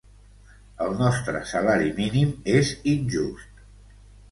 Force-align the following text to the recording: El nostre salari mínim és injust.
El 0.85 0.95
nostre 1.01 1.41
salari 1.51 1.93
mínim 2.01 2.33
és 2.57 2.73
injust. 2.95 3.65